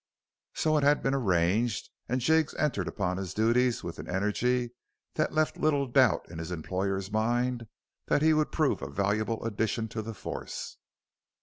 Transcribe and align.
So 0.55 0.77
it 0.77 0.83
had 0.83 1.03
been 1.03 1.13
arranged, 1.13 1.91
and 2.09 2.21
Jiggs 2.21 2.55
entered 2.55 2.87
upon 2.87 3.17
his 3.17 3.35
duties 3.35 3.83
with 3.83 3.99
an 3.99 4.09
energy 4.09 4.71
that 5.13 5.31
left 5.31 5.57
little 5.59 5.85
doubt 5.85 6.25
in 6.27 6.39
his 6.39 6.49
employer's 6.49 7.11
mind 7.11 7.67
that 8.07 8.23
he 8.23 8.33
would 8.33 8.51
prove 8.51 8.81
a 8.81 8.89
valuable 8.89 9.45
addition 9.45 9.87
to 9.89 10.01
the 10.01 10.15
force. 10.15 10.77